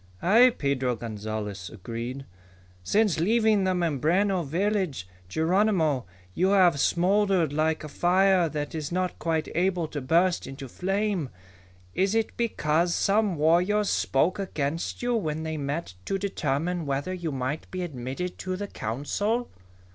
"Aye," 0.19 0.49
Pedro 0.57 0.95
Gonzalez 0.95 1.69
agreed. 1.69 2.25
"Since 2.83 3.19
leaving 3.19 3.65
the 3.65 3.75
Mimbreno 3.75 4.41
village, 4.43 5.07
Geronimo, 5.29 6.05
you 6.33 6.47
have 6.49 6.79
smoldered 6.79 7.53
like 7.53 7.83
a 7.83 7.87
fire 7.87 8.49
that 8.49 8.73
is 8.73 8.91
not 8.91 9.19
quite 9.19 9.47
able 9.53 9.87
to 9.89 10.01
burst 10.01 10.47
into 10.47 10.67
flame. 10.67 11.29
Is 11.93 12.15
it 12.15 12.35
because 12.35 12.95
some 12.95 13.35
warriors 13.35 13.91
spoke 13.91 14.39
against 14.39 15.03
you 15.03 15.13
when 15.15 15.43
they 15.43 15.57
met 15.57 15.93
to 16.05 16.17
determine 16.17 16.87
whether 16.87 17.13
you 17.13 17.31
might 17.31 17.69
be 17.69 17.83
admitted 17.83 18.39
to 18.39 18.55
the 18.55 18.67
Council?" 18.67 19.49